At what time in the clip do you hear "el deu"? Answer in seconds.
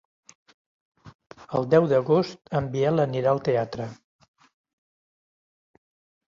1.59-1.85